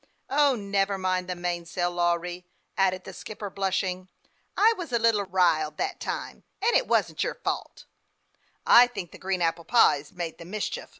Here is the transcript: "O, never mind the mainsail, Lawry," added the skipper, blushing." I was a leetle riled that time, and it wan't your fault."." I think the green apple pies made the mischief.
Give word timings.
"O, 0.41 0.55
never 0.55 0.97
mind 0.97 1.29
the 1.29 1.35
mainsail, 1.35 1.91
Lawry," 1.91 2.47
added 2.75 3.03
the 3.03 3.13
skipper, 3.13 3.51
blushing." 3.51 4.09
I 4.57 4.73
was 4.75 4.91
a 4.91 4.97
leetle 4.97 5.25
riled 5.25 5.77
that 5.77 5.99
time, 5.99 6.43
and 6.59 6.75
it 6.75 6.87
wan't 6.87 7.23
your 7.23 7.35
fault."." 7.35 7.85
I 8.81 8.87
think 8.87 9.11
the 9.11 9.19
green 9.19 9.43
apple 9.43 9.63
pies 9.63 10.11
made 10.11 10.39
the 10.39 10.45
mischief. 10.45 10.89